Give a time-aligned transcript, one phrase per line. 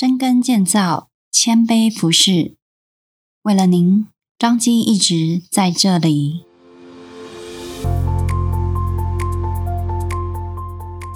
[0.00, 2.54] 深耕建造，谦卑服侍。
[3.42, 4.06] 为了您，
[4.38, 6.44] 张基一直在这里。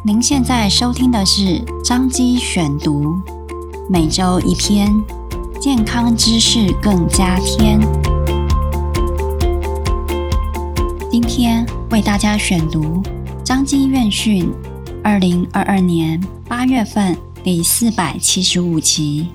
[0.05, 3.15] 您现在收听的是张基选读，
[3.89, 4.93] 每周一篇
[5.61, 7.79] 健康知识，更加添。
[11.09, 13.01] 今天为大家选读
[13.45, 14.51] 张基院训
[15.05, 19.27] 二零二二年八月份第四百七十五集。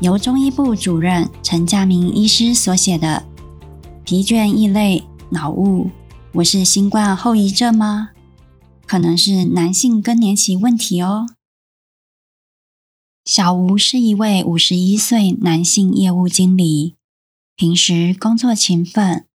[0.00, 3.24] 由中医部主任陈家明医师所写的
[4.02, 5.92] 《疲倦、易累、脑雾，
[6.32, 8.10] 我是新冠后遗症吗？
[8.84, 11.28] 可能是男性更年期问题哦。》
[13.24, 16.96] 小吴是一位五十一岁男性业务经理，
[17.54, 19.26] 平时工作勤奋，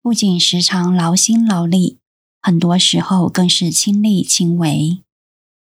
[0.00, 1.98] 不仅时常劳心劳力，
[2.40, 5.00] 很多时候更是亲力亲为。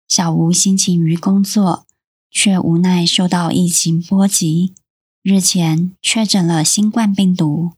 [0.08, 1.86] 小吴辛勤于工作。
[2.30, 4.76] 却无奈受到疫情波及，
[5.24, 7.72] 日前确诊了新冠病毒。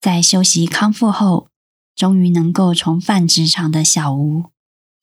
[0.00, 1.48] 在休息康复后，
[1.94, 4.44] 终于能够重返职场的小吴，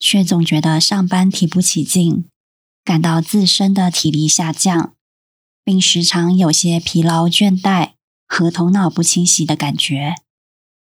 [0.00, 2.24] 却总觉得上班提不起劲，
[2.82, 4.94] 感到自身的体力下降，
[5.62, 7.92] 并时常有些疲劳倦怠
[8.26, 10.16] 和头脑不清晰的感觉，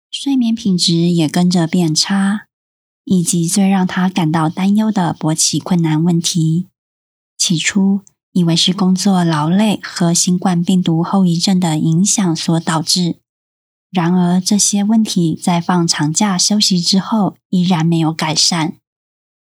[0.10, 2.48] 睡眠品质也跟着变差，
[3.12, 6.68] 以及最让他感到担忧的勃起困难问题。
[7.40, 8.02] 起初
[8.34, 13.18] 以为是工作劳累和新冠病毒后遗症的影响所导致，
[13.90, 18.76] 然而这些问题在放长假休息之后依然没有改善，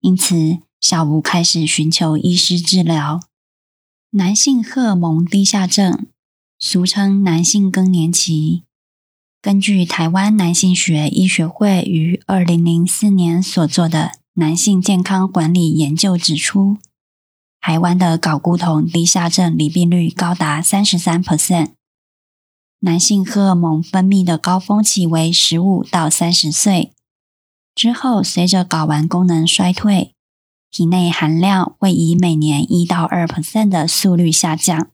[0.00, 3.20] 因此小吴开始寻求医师治疗。
[4.10, 6.06] 男性荷尔蒙低下症，
[6.58, 8.64] 俗称男性更年期。
[9.44, 16.78] 根据台湾男性学医学会于二零零四年所做的男性健康管理研究指出。
[17.60, 21.72] 台湾的睾固酮低下症罹病率高达三十三 percent，
[22.80, 26.92] 男性荷尔蒙分泌的高峰期为十五到三十岁，
[27.74, 30.14] 之后随着睾丸功能衰退，
[30.70, 34.88] 体内含量会以每年一到二 percent 的速率下降，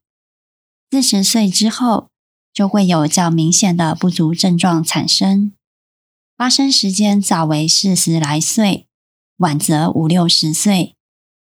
[0.90, 2.08] 四十岁之后
[2.52, 5.52] 就会有较明显的不足症状产生，
[6.36, 8.86] 发生时间早为四十来岁，
[9.36, 10.96] 晚则五六十岁。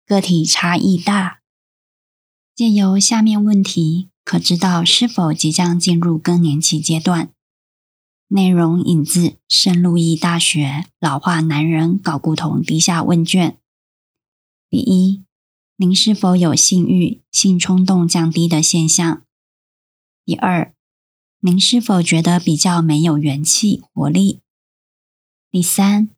[0.06, 1.42] 个体差异大，
[2.56, 7.32] 借由下面问题，可知道是否即将进入更年期阶段。
[8.30, 13.60] 内容引自圣路易大学老化男人睾固酮低下问卷。
[14.68, 15.24] 第一，
[15.76, 19.22] 您是否有性欲、性冲动降低的现象？
[20.26, 20.74] 第二，
[21.42, 24.42] 您是否觉得比较没有元气、活力？
[25.50, 26.10] 第三，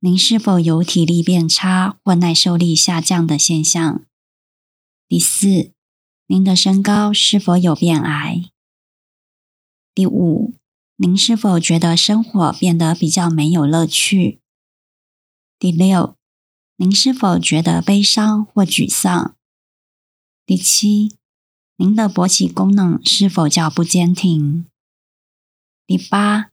[0.00, 4.04] 您是否有体力变差或耐受力下降的现象？
[5.06, 5.70] 第四，
[6.26, 8.50] 您的身高是否有变矮？
[9.94, 10.54] 第五，
[10.96, 14.40] 您是否觉得生活变得比较没有乐趣？
[15.60, 16.16] 第六，
[16.74, 19.36] 您是否觉得悲伤或沮丧？
[20.44, 21.16] 第七，
[21.80, 24.66] 您的勃起功能是否较不坚挺？
[25.86, 26.50] 第八，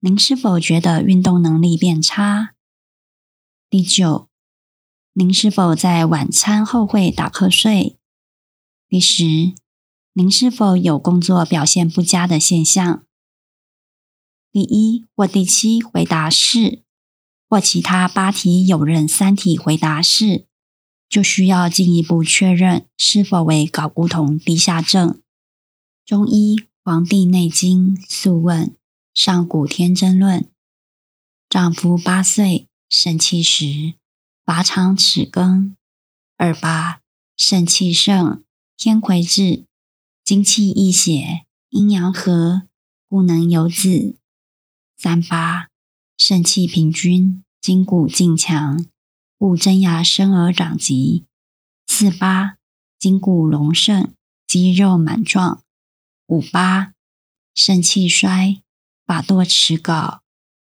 [0.00, 2.54] 您是否觉得运动能力变差？
[3.68, 4.30] 第九，
[5.12, 7.98] 您是否在晚餐后会打瞌睡？
[8.88, 9.52] 第十，
[10.14, 13.04] 您是否有工作表现不佳的现象？
[14.50, 16.82] 第一或第七回答是，
[17.46, 20.45] 或其他八题有任三题回答是，
[21.08, 25.20] 就需要进一步确认是否为睾固酮低下症。
[26.04, 28.68] 中医《黄帝内经·素问·
[29.14, 30.40] 上古天真论》：
[31.48, 32.68] 丈夫八岁。
[32.88, 33.94] 肾气实，
[34.44, 35.76] 乏长齿羹。
[36.36, 37.00] 二八，
[37.36, 38.44] 肾气盛，
[38.76, 39.64] 天癸至，
[40.24, 42.62] 精气溢血，阴阳和，
[43.08, 44.14] 故能有子。
[44.96, 45.66] 三八，
[46.16, 48.86] 肾气平均，筋骨劲强，
[49.38, 51.26] 故真牙生而长疾。
[51.86, 52.56] 四八，
[52.98, 54.14] 筋骨隆盛，
[54.46, 55.62] 肌肉满壮。
[56.26, 56.94] 五八，
[57.54, 58.62] 肾气衰，
[59.04, 60.20] 发堕齿槁。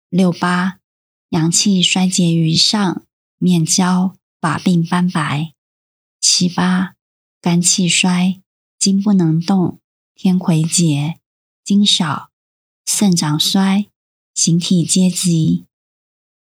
[0.09, 0.77] 六八。
[1.29, 3.05] 阳气衰竭于上，
[3.37, 5.53] 面焦，发鬓斑白。
[6.19, 6.95] 七八，
[7.39, 8.41] 肝气衰，
[8.77, 9.79] 筋不能动，
[10.13, 11.19] 天癸竭，
[11.63, 12.31] 精少，
[12.85, 13.87] 肾长衰，
[14.33, 15.65] 形体皆疾。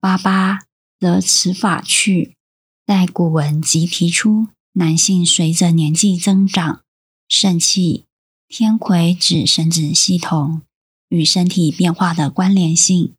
[0.01, 0.67] 八八，
[1.03, 2.37] 则此法去。
[2.87, 6.83] 在古文即提出，男性随着年纪增长，
[7.29, 8.05] 肾气、
[8.47, 10.63] 天癸指生殖系统
[11.09, 13.15] 与身体变化的关联性。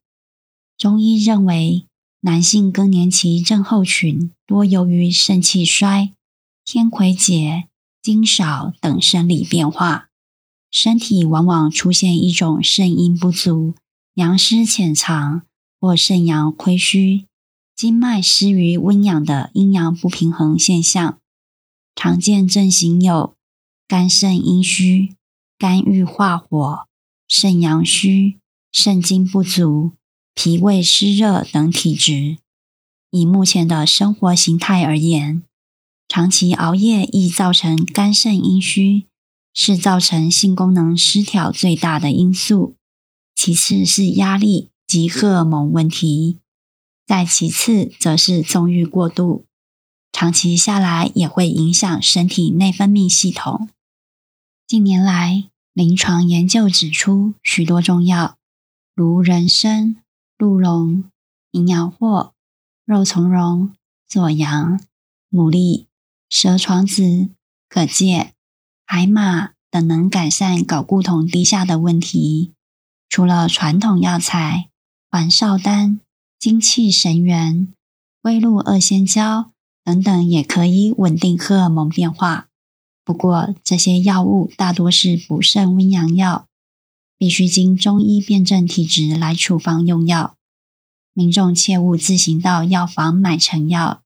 [0.78, 1.84] 中医认为，
[2.20, 6.14] 男性更年期症候群多由于肾气衰、
[6.64, 7.64] 天癸竭、
[8.00, 10.08] 精少等生理变化，
[10.70, 13.74] 身体往往出现一种肾阴不足、
[14.14, 15.42] 阳湿潜藏
[15.78, 17.26] 或肾阳亏虚、
[17.76, 21.18] 经脉失于温养的阴阳不平衡现象。
[21.96, 23.34] 常见症型有
[23.86, 25.14] 肝肾阴虚、
[25.58, 26.86] 肝郁化火、
[27.28, 28.38] 肾阳虚、
[28.72, 29.92] 肾精不足、
[30.34, 32.38] 脾胃湿热等体质。
[33.10, 35.42] 以目前的生活形态而言，
[36.08, 39.06] 长期熬夜易造成肝肾阴虚，
[39.52, 42.74] 是造成性功能失调最大的因素。
[43.36, 46.38] 其次是压力及荷尔蒙问题，
[47.06, 49.44] 再其次则是纵欲过度，
[50.12, 53.68] 长期下来也会影响身体内分泌系统。
[54.66, 58.36] 近年来，临床研究指出，许多中药，
[58.94, 59.96] 如人参、
[60.38, 61.04] 鹿茸、
[61.50, 62.32] 淫羊藿、
[62.86, 63.74] 肉苁蓉、
[64.08, 64.80] 左阳、
[65.30, 65.86] 牡蛎、
[66.30, 67.28] 蛇床子、
[67.68, 68.30] 蛤蚧、
[68.86, 72.52] 海马等，能改善睾固酮低下的问题。
[73.08, 74.70] 除了传统药材，
[75.10, 76.00] 还少丹、
[76.44, 77.72] 精气神元、
[78.20, 79.50] 龟鹿二仙胶
[79.82, 82.48] 等等，也可以稳定荷尔蒙变化。
[83.02, 86.46] 不过，这些药物大多是补肾温阳药，
[87.16, 90.34] 必须经中医辨证体质来处方用药。
[91.14, 94.02] 民众切勿自行到药房买成药。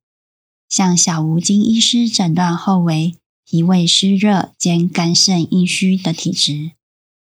[0.69, 6.70] 像小吴经医师诊断后为脾胃湿热兼肝肾阴虚的体质，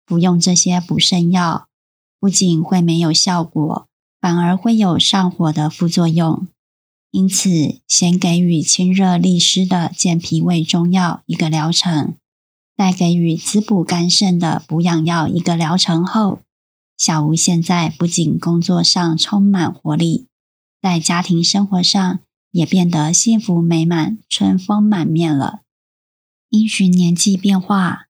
[0.06, 1.68] 服用这些补肾药，
[2.18, 3.86] 不仅会没有效果，
[4.22, 6.46] 反而会有上火的副作用。
[7.10, 12.14] 因此，先给予清热利湿的健脾胃中药一个疗程，
[12.76, 16.38] 再给予滋补肝肾的补养药一个疗程后，
[16.96, 20.28] 小吴现在不仅工作上充满活力，
[20.80, 22.20] 在家庭生活上
[22.52, 25.60] 也变得幸福美满、春风满面了。
[26.48, 28.06] 因循年纪变化，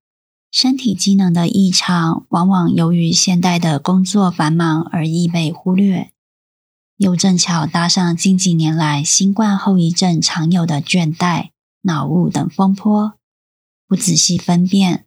[0.53, 6.13] 身体机能的异常，往往由于现代的工作繁忙而易被忽略。
[6.99, 11.49] 又正巧搭上近几年来新冠后遗症常有的倦怠、
[11.81, 13.15] 脑雾等风波，
[13.89, 15.07] 不仔细分辨，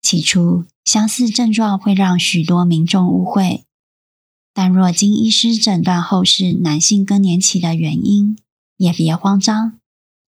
[0.00, 3.64] 起初相似症状会让许多民众误会。
[4.54, 8.38] 但若经医师诊断后是男性更年期的原因，
[8.76, 9.80] 也别慌张，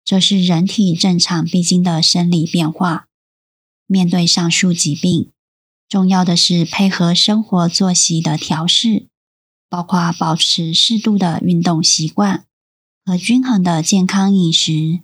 [0.05, 3.07] 这是人体正常必经的生理变化。
[3.87, 5.31] 面对上述疾病，
[5.87, 9.07] 重要的是配合生活作息的调适。
[9.67, 12.45] 包括保持适度的运动习惯
[13.03, 15.01] 和均衡的健康饮食，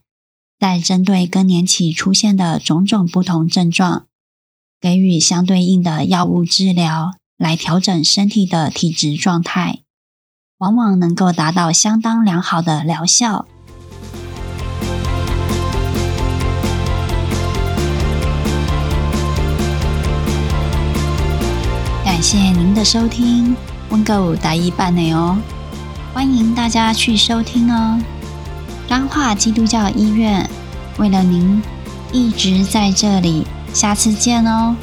[0.58, 4.06] 再针对更年期出现的种种不同症状，
[4.80, 9.82] 给予相对应的药物治疗，来调整身体的体质状态，
[10.60, 13.48] 往往能够达到相当良好的疗效。
[22.22, 23.56] 感谢您的收听。
[23.90, 25.36] 温哥大一半内哦，
[26.14, 28.00] 欢迎大家去收听哦。
[28.88, 30.48] 彰化基督教医院
[31.00, 31.60] 为了您
[32.12, 34.76] 一直在这里，下次见哦。